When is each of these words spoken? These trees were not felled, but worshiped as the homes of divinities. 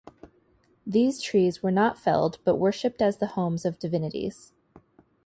These 0.83 1.21
trees 1.21 1.61
were 1.61 1.69
not 1.69 1.95
felled, 1.95 2.39
but 2.43 2.55
worshiped 2.55 3.03
as 3.03 3.17
the 3.17 3.27
homes 3.37 3.65
of 3.65 3.77
divinities. 3.77 4.51